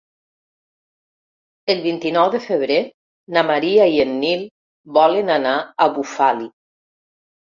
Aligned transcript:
El 1.73 1.81
vint-i-nou 1.83 2.31
de 2.35 2.39
febrer 2.45 2.77
na 3.37 3.43
Maria 3.49 3.85
i 3.97 4.01
en 4.05 4.15
Nil 4.23 4.41
volen 4.97 5.29
anar 5.35 5.55
a 5.61 5.87
Bufali. 5.99 6.49